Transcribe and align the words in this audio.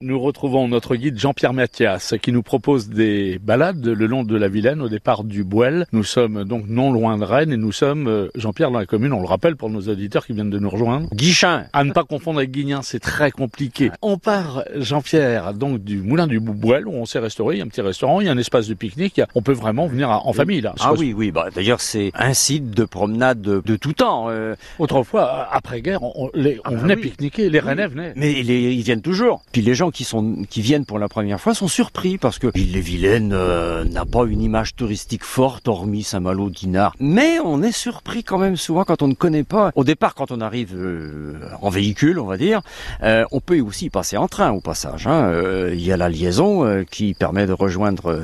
Nous 0.00 0.20
retrouvons 0.20 0.68
notre 0.68 0.94
guide 0.94 1.18
Jean-Pierre 1.18 1.52
Mathias 1.52 2.14
qui 2.22 2.30
nous 2.30 2.44
propose 2.44 2.88
des 2.88 3.40
balades 3.40 3.84
le 3.84 4.06
long 4.06 4.22
de 4.22 4.36
la 4.36 4.46
Vilaine 4.46 4.80
au 4.80 4.88
départ 4.88 5.24
du 5.24 5.42
Bouel. 5.42 5.86
Nous 5.90 6.04
sommes 6.04 6.44
donc 6.44 6.66
non 6.68 6.92
loin 6.92 7.18
de 7.18 7.24
Rennes 7.24 7.50
et 7.52 7.56
nous 7.56 7.72
sommes, 7.72 8.06
euh, 8.06 8.28
Jean-Pierre, 8.36 8.70
dans 8.70 8.78
la 8.78 8.86
commune, 8.86 9.12
on 9.12 9.20
le 9.20 9.26
rappelle 9.26 9.56
pour 9.56 9.70
nos 9.70 9.80
auditeurs 9.88 10.24
qui 10.24 10.34
viennent 10.34 10.50
de 10.50 10.58
nous 10.60 10.70
rejoindre. 10.70 11.08
Guichin. 11.12 11.64
À 11.72 11.82
ne 11.82 11.90
pas 11.90 12.04
confondre 12.04 12.38
avec 12.38 12.52
Guignin, 12.52 12.82
c'est 12.82 13.00
très 13.00 13.32
compliqué. 13.32 13.90
On 14.00 14.18
part, 14.18 14.62
Jean-Pierre, 14.76 15.52
donc 15.54 15.82
du 15.82 16.00
moulin 16.00 16.28
du 16.28 16.38
Bouel 16.38 16.86
où 16.86 16.92
on 16.92 17.04
s'est 17.04 17.18
restauré, 17.18 17.56
il 17.56 17.58
y 17.58 17.60
a 17.60 17.64
un 17.64 17.68
petit 17.68 17.80
restaurant, 17.80 18.20
il 18.20 18.26
y 18.28 18.30
a 18.30 18.32
un 18.32 18.38
espace 18.38 18.68
de 18.68 18.74
pique-nique, 18.74 19.20
on 19.34 19.42
peut 19.42 19.50
vraiment 19.50 19.88
venir 19.88 20.10
en 20.10 20.32
famille 20.32 20.60
là. 20.60 20.76
Ah 20.78 20.92
oui, 20.96 21.12
oui, 21.12 21.32
bah, 21.32 21.48
d'ailleurs 21.52 21.80
c'est 21.80 22.12
un 22.14 22.34
site 22.34 22.70
de 22.70 22.84
promenade 22.84 23.40
de, 23.42 23.60
de 23.66 23.74
tout 23.74 23.94
temps. 23.94 24.26
euh, 24.30 24.54
Autrefois, 24.78 25.48
après-guerre, 25.50 26.04
on, 26.04 26.12
on- 26.14 26.30
les- 26.34 26.58
on 26.58 26.60
Ah 26.66 26.70
bah 26.70 26.76
venait 26.76 26.94
oui. 26.94 27.00
pique-niquer, 27.02 27.50
les 27.50 27.58
Rennais 27.58 27.88
venaient. 27.88 28.12
mais 28.14 28.44
les- 28.44 28.74
ils 28.74 28.82
viennent 28.82 29.02
toujours. 29.02 29.42
Puis 29.50 29.60
les 29.60 29.74
gens 29.74 29.87
qui 29.90 30.04
sont 30.04 30.44
qui 30.48 30.60
viennent 30.60 30.84
pour 30.84 30.98
la 30.98 31.08
première 31.08 31.40
fois 31.40 31.54
sont 31.54 31.68
surpris 31.68 32.18
parce 32.18 32.38
que 32.38 32.48
l'île 32.54 32.72
les 32.72 32.80
Vilaine 32.80 33.32
euh, 33.32 33.84
n'a 33.84 34.04
pas 34.04 34.24
une 34.24 34.40
image 34.42 34.74
touristique 34.74 35.24
forte 35.24 35.68
hormis 35.68 36.02
Saint-Malo, 36.02 36.50
Dinard. 36.50 36.94
Mais 37.00 37.38
on 37.44 37.62
est 37.62 37.72
surpris 37.72 38.24
quand 38.24 38.38
même 38.38 38.56
souvent 38.56 38.84
quand 38.84 39.02
on 39.02 39.08
ne 39.08 39.14
connaît 39.14 39.44
pas. 39.44 39.72
Au 39.74 39.84
départ, 39.84 40.14
quand 40.14 40.30
on 40.30 40.40
arrive 40.40 40.74
euh, 40.74 41.34
en 41.60 41.70
véhicule, 41.70 42.18
on 42.18 42.26
va 42.26 42.36
dire, 42.36 42.60
euh, 43.02 43.24
on 43.32 43.40
peut 43.40 43.60
aussi 43.60 43.90
passer 43.90 44.16
en 44.16 44.28
train 44.28 44.50
au 44.50 44.60
passage. 44.60 45.06
hein. 45.06 45.32
Il 45.72 45.80
y 45.84 45.92
a 45.92 45.96
la 45.96 46.08
liaison 46.08 46.84
qui 46.90 47.14
permet 47.14 47.46
de 47.46 47.52
rejoindre 47.52 48.20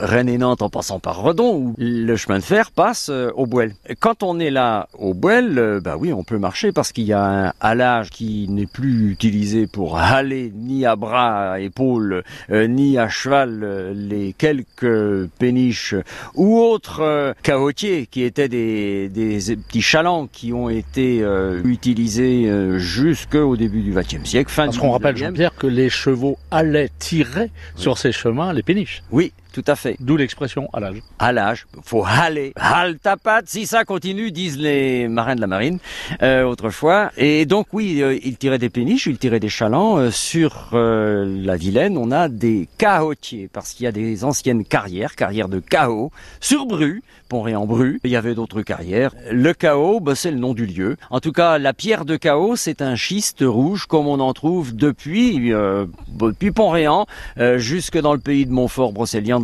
Rennes 0.00 0.28
et 0.28 0.38
Nantes 0.38 0.62
en 0.62 0.68
passant 0.70 0.98
par 0.98 1.22
Redon 1.22 1.54
où 1.54 1.74
le 1.78 2.16
chemin 2.16 2.38
de 2.38 2.44
fer 2.44 2.70
passe 2.70 3.10
au 3.34 3.46
Bouel. 3.46 3.74
Quand 4.00 4.22
on 4.22 4.38
est 4.38 4.50
là 4.50 4.88
au 4.98 5.14
Bouel, 5.14 5.80
bah 5.82 5.96
oui, 5.98 6.12
on 6.12 6.24
peut 6.24 6.38
marcher 6.38 6.72
parce 6.72 6.92
qu'il 6.92 7.04
y 7.04 7.12
a 7.12 7.48
un 7.48 7.52
halage 7.60 8.10
qui 8.10 8.46
n'est 8.48 8.66
plus 8.66 9.10
utilisé 9.10 9.66
pour 9.66 9.98
haler 9.98 10.52
ni 10.54 10.86
bras, 10.96 11.52
à 11.52 11.60
épaules, 11.60 12.22
euh, 12.50 12.66
ni 12.66 12.98
à 12.98 13.08
cheval 13.08 13.60
euh, 13.62 13.92
les 13.94 14.32
quelques 14.32 15.28
péniches 15.38 15.94
ou 16.34 16.58
autres 16.58 17.00
euh, 17.00 17.32
cahotiers 17.42 18.06
qui 18.10 18.22
étaient 18.22 18.48
des, 18.48 19.08
des 19.08 19.38
petits 19.56 19.82
chalands 19.82 20.28
qui 20.30 20.52
ont 20.52 20.68
été 20.68 21.24
utilisés 21.64 22.50
jusqu'au 22.78 23.56
début 23.56 23.82
du 23.82 23.92
XXe 23.92 24.24
siècle. 24.24 24.50
Fin 24.50 24.66
Parce 24.66 24.78
qu'on 24.78 24.90
rappelle, 24.90 25.14
19e. 25.14 25.18
Jean-Pierre, 25.18 25.54
que 25.54 25.66
les 25.66 25.90
chevaux 25.90 26.38
allaient 26.50 26.90
tirer 26.98 27.50
sur 27.76 27.98
ces 27.98 28.12
chemins 28.12 28.52
les 28.52 28.62
péniches. 28.62 29.02
Oui, 29.10 29.32
tout 29.52 29.64
à 29.66 29.76
fait. 29.76 29.96
D'où 30.00 30.16
l'expression 30.16 30.68
à 30.72 30.80
l'âge. 30.80 30.98
à 31.18 31.32
l'âge, 31.32 31.66
faut 31.82 32.04
haler, 32.04 32.52
hale 32.56 32.98
ta 32.98 33.16
patte, 33.16 33.48
si 33.48 33.66
ça 33.66 33.84
continue, 33.84 34.30
disent 34.30 34.58
les 34.58 35.08
marins 35.08 35.36
de 35.36 35.40
la 35.40 35.46
marine 35.46 35.78
euh, 36.22 36.44
autrefois. 36.44 37.10
Et 37.16 37.46
donc 37.46 37.68
oui, 37.72 38.02
euh, 38.02 38.18
ils 38.22 38.36
tiraient 38.36 38.58
des 38.58 38.70
péniches, 38.70 39.06
ils 39.06 39.18
tiraient 39.18 39.40
des 39.40 39.48
chalands. 39.48 39.98
Euh, 39.98 40.10
sur 40.10 40.70
euh, 40.72 41.24
la 41.44 41.56
Vilaine, 41.56 41.96
on 41.96 42.10
a 42.10 42.28
des 42.28 42.68
cahotiers, 42.78 43.48
parce 43.52 43.72
qu'il 43.72 43.84
y 43.84 43.86
a 43.86 43.92
des 43.92 44.24
anciennes 44.24 44.64
carrières, 44.64 45.16
carrières 45.16 45.48
de 45.48 45.60
Cahos, 45.60 46.10
sur 46.40 46.66
Bru, 46.66 47.02
Pont-Réan-Bru, 47.28 48.00
il 48.04 48.10
y 48.10 48.16
avait 48.16 48.34
d'autres 48.34 48.62
carrières. 48.62 49.14
Le 49.30 49.52
Cahos, 49.52 50.00
bah, 50.00 50.14
c'est 50.14 50.30
le 50.30 50.38
nom 50.38 50.54
du 50.54 50.66
lieu. 50.66 50.96
En 51.10 51.20
tout 51.20 51.32
cas, 51.32 51.58
la 51.58 51.72
pierre 51.72 52.04
de 52.04 52.16
Cahos, 52.16 52.56
c'est 52.56 52.82
un 52.82 52.96
schiste 52.96 53.44
rouge 53.46 53.86
comme 53.86 54.06
on 54.06 54.20
en 54.20 54.32
trouve 54.32 54.74
depuis, 54.74 55.52
euh, 55.52 55.86
depuis 56.08 56.50
Pont-Réan 56.50 57.06
euh, 57.38 57.58
jusque 57.58 57.98
dans 57.98 58.14
le 58.14 58.18
pays 58.18 58.46
de 58.46 58.52
Montfort, 58.52 58.92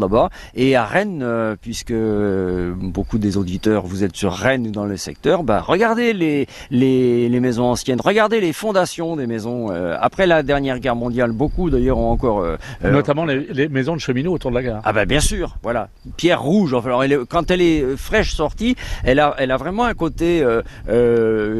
Là-bas, 0.00 0.30
et 0.54 0.74
à 0.76 0.84
Rennes, 0.84 1.20
euh, 1.22 1.54
puisque 1.60 1.90
euh, 1.90 2.72
beaucoup 2.76 3.18
des 3.18 3.36
auditeurs, 3.36 3.84
vous 3.86 4.04
êtes 4.04 4.16
sur 4.16 4.32
Rennes 4.32 4.66
ou 4.68 4.70
dans 4.70 4.84
le 4.84 4.96
secteur, 4.96 5.42
bah, 5.44 5.60
regardez 5.60 6.12
les, 6.12 6.46
les, 6.70 7.28
les 7.28 7.40
maisons 7.40 7.64
anciennes, 7.64 8.00
regardez 8.02 8.40
les 8.40 8.52
fondations 8.52 9.16
des 9.16 9.26
maisons. 9.26 9.70
euh, 9.70 9.96
après 10.00 10.26
la 10.26 10.42
dernière 10.42 10.78
guerre 10.78 10.96
mondiale, 10.96 11.32
beaucoup 11.32 11.70
d'ailleurs 11.70 11.98
ont 11.98 12.10
encore... 12.10 12.44
Notamment 12.82 13.24
les, 13.24 13.46
les 13.52 13.68
maisons 13.68 13.94
de 13.94 14.00
cheminots 14.00 14.32
autour 14.32 14.50
de 14.50 14.56
la 14.56 14.62
gare. 14.62 14.80
ah 14.84 14.92
ben 14.92 15.06
bien 15.06 15.20
sûr, 15.20 15.56
voilà, 15.62 15.88
pierre 16.16 16.42
rouge. 16.42 16.74
Enfin, 16.74 16.88
alors, 16.88 17.04
elle 17.04 17.12
est- 17.12 17.26
quand 17.28 17.50
elle 17.50 17.60
est 17.62 17.96
fraîche 17.96 18.34
sortie, 18.34 18.76
elle 19.04 19.20
a, 19.20 19.34
elle 19.38 19.50
a 19.50 19.56
vraiment 19.56 19.84
un 19.84 19.94
côté 19.94 20.44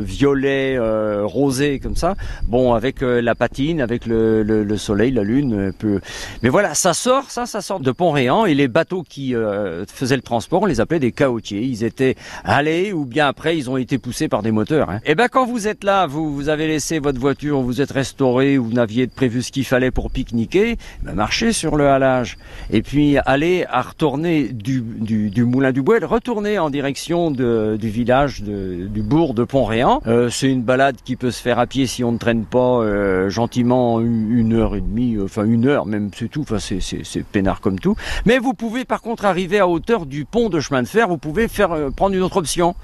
violet, 0.00 0.78
rosé 1.22 1.78
comme 1.80 1.96
ça. 1.96 2.14
Bon, 2.48 2.74
avec 2.74 3.00
la 3.00 3.34
patine, 3.34 3.80
avec 3.80 4.06
le, 4.06 4.42
le, 4.42 4.64
le 4.64 4.76
soleil, 4.76 5.10
la 5.10 5.22
lune, 5.22 5.68
un 5.68 5.72
peu. 5.72 6.00
Mais 6.42 6.48
voilà, 6.48 6.74
ça 6.74 6.94
sort, 6.94 7.30
ça, 7.30 7.46
ça 7.46 7.60
sort 7.60 7.80
de 7.80 7.90
Et 8.16 8.54
les 8.54 8.68
bateaux 8.68 9.02
qui 9.02 9.34
euh, 9.34 9.84
faisaient 9.86 10.16
le 10.16 10.22
transport, 10.22 10.62
on 10.62 10.66
les 10.66 10.80
appelait 10.80 10.98
des 10.98 11.12
cahotiers. 11.12 11.62
Ils 11.62 11.84
étaient 11.84 12.16
allés 12.44 12.92
ou 12.92 13.04
bien 13.04 13.28
après, 13.28 13.58
ils 13.58 13.68
ont 13.68 13.76
été 13.76 13.98
poussés 13.98 14.28
par 14.28 14.42
des 14.42 14.52
moteurs. 14.52 14.88
Hein. 14.88 15.00
Et 15.04 15.14
ben 15.14 15.28
quand 15.28 15.44
vous 15.44 15.68
êtes 15.68 15.84
là, 15.84 16.06
vous, 16.06 16.34
vous 16.34 16.48
avez 16.48 16.66
laissé 16.66 16.98
votre 16.98 17.20
voiture, 17.20 17.60
vous 17.60 17.82
êtes 17.82 17.92
restauré, 17.92 18.56
vous 18.56 18.72
n'aviez 18.72 19.06
prévu 19.06 19.42
ce 19.42 19.52
qu'il 19.52 19.66
fallait 19.66 19.90
pour 19.90 20.10
pique-niquer, 20.10 20.76
ben 21.02 21.12
marchez 21.12 21.52
sur 21.52 21.76
le 21.76 21.88
halage. 21.88 22.38
Et 22.70 22.82
puis 22.82 23.18
allez 23.26 23.66
à 23.68 23.82
retourner 23.82 24.48
du, 24.48 24.82
moulin 25.44 25.72
du 25.72 25.82
Bouel, 25.82 26.04
retourner 26.04 26.58
en 26.58 26.70
direction 26.70 27.30
du 27.30 27.88
village 27.88 28.42
du 28.42 29.02
bourg 29.02 29.34
de 29.34 29.44
Pont-Réan. 29.44 30.00
Euh, 30.06 30.30
c'est 30.30 30.48
une 30.48 30.62
balade 30.62 30.96
qui 31.04 31.16
peut 31.16 31.30
se 31.30 31.42
faire 31.42 31.58
à 31.58 31.66
pied 31.66 31.86
si 31.86 32.02
on 32.02 32.12
ne 32.12 32.18
traîne 32.18 32.46
pas 32.46 32.80
euh, 32.80 33.28
gentiment 33.28 34.00
une 34.00 34.54
heure 34.54 34.74
et 34.74 34.80
demie, 34.80 35.18
enfin 35.22 35.44
une 35.44 35.66
heure 35.66 35.84
même, 35.84 36.10
c'est 36.14 36.28
tout. 36.28 36.42
Enfin 36.42 36.58
c'est 36.58 37.24
peinard 37.24 37.60
comme 37.60 37.78
tout. 37.78 37.94
Mais 38.24 38.38
vous 38.38 38.54
pouvez 38.54 38.84
par 38.84 39.02
contre 39.02 39.24
arriver 39.24 39.58
à 39.58 39.68
hauteur 39.68 40.06
du 40.06 40.24
pont 40.24 40.48
de 40.48 40.60
chemin 40.60 40.82
de 40.82 40.88
fer. 40.88 41.08
Vous 41.08 41.18
pouvez 41.18 41.48
faire 41.48 41.72
euh, 41.72 41.90
prendre 41.90 42.14
une 42.14 42.22
autre 42.22 42.36
option. 42.38 42.74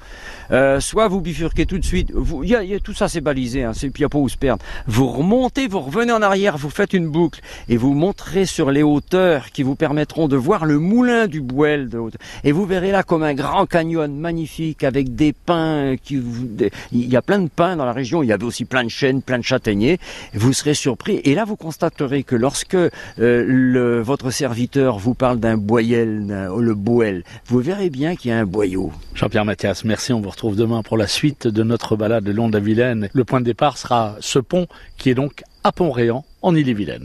Euh, 0.51 0.79
soit 0.79 1.07
vous 1.07 1.21
bifurquez 1.21 1.65
tout 1.65 1.77
de 1.77 1.85
suite. 1.85 2.11
Vous, 2.13 2.43
y 2.43 2.55
a, 2.55 2.63
y 2.63 2.75
a- 2.75 2.79
tout 2.79 2.93
ça 2.93 3.07
c'est 3.07 3.21
balisé. 3.21 3.63
Hein, 3.63 3.71
il 3.81 3.91
n'y 3.97 4.05
a 4.05 4.09
pas 4.09 4.17
où 4.17 4.27
se 4.29 4.37
perdre. 4.37 4.63
Vous 4.87 5.07
remontez, 5.07 5.67
vous 5.67 5.79
revenez 5.79 6.11
en 6.11 6.21
arrière, 6.21 6.57
vous 6.57 6.69
faites 6.69 6.93
une 6.93 7.07
boucle 7.07 7.39
et 7.69 7.77
vous 7.77 7.93
monterez 7.93 8.45
sur 8.45 8.69
les 8.71 8.83
hauteurs 8.83 9.51
qui 9.51 9.63
vous 9.63 9.75
permettront 9.75 10.27
de 10.27 10.35
voir 10.35 10.65
le 10.65 10.79
moulin 10.79 11.27
du 11.27 11.41
Bouel 11.41 11.89
de 11.89 11.97
hauteur. 11.97 12.19
Et 12.43 12.51
vous 12.51 12.65
verrez 12.65 12.91
là 12.91 13.03
comme 13.03 13.23
un 13.23 13.33
grand 13.33 13.65
canyon 13.65 14.13
magnifique 14.15 14.83
avec 14.83 15.15
des 15.15 15.33
pins 15.33 15.95
qui 16.01 16.17
vous, 16.17 16.47
il 16.91 17.09
y 17.09 17.15
a 17.15 17.21
plein 17.21 17.39
de 17.39 17.49
pins 17.49 17.75
dans 17.75 17.85
la 17.85 17.93
région. 17.93 18.21
Il 18.23 18.27
y 18.27 18.33
avait 18.33 18.43
aussi 18.45 18.65
plein 18.65 18.83
de 18.83 18.89
chênes, 18.89 19.21
plein 19.21 19.37
de 19.39 19.43
châtaigniers. 19.43 19.99
Vous 20.33 20.53
serez 20.53 20.73
surpris. 20.73 21.21
Et 21.23 21.35
là, 21.35 21.45
vous 21.45 21.55
constaterez 21.55 22.23
que 22.23 22.35
lorsque 22.35 22.75
euh, 22.75 22.89
le, 23.17 24.01
votre 24.01 24.29
serviteur 24.31 24.97
vous 24.99 25.12
parle 25.13 25.39
d'un 25.39 25.57
boyel, 25.57 26.27
d'un- 26.27 26.55
le 26.55 26.75
boel, 26.75 27.23
vous 27.47 27.59
verrez 27.59 27.89
bien 27.89 28.15
qu'il 28.15 28.31
y 28.31 28.33
a 28.33 28.39
un 28.39 28.45
boyau. 28.45 28.91
Jean-Pierre 29.15 29.45
Mathias, 29.45 29.83
merci. 29.85 30.13
On 30.13 30.21
vous 30.21 30.29
retrouve 30.29 30.55
demain 30.55 30.83
pour 30.83 30.97
la 30.97 31.07
suite 31.07 31.47
de 31.47 31.63
notre 31.63 31.95
balade 31.95 32.25
le 32.25 32.31
long 32.33 32.47
de 32.49 32.53
la 32.53 32.59
Vilaine. 32.59 33.09
Le 33.13 33.23
point 33.23 33.39
de 33.39 33.45
départ 33.45 33.77
sera 33.77 34.15
ce 34.19 34.39
pont 34.39 34.67
qui 34.97 35.09
est 35.09 35.15
donc 35.15 35.43
à 35.63 35.71
Pont-Réan, 35.71 36.25
en 36.41 36.55
Ille-et-Vilaine. 36.55 37.01